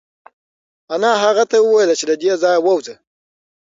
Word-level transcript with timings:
انا 0.95 1.11
هغه 1.23 1.43
ته 1.51 1.57
وویل 1.61 1.91
چې 1.99 2.05
له 2.09 2.15
دې 2.21 2.31
ځایه 2.43 2.59
ووځه. 2.61 2.95